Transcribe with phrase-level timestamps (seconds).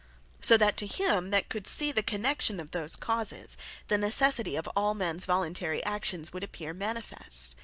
[0.41, 3.55] So that to him that could see the connexion of those causes,
[3.87, 7.55] the Necessity of all mens voluntary actions, would appeare manifest.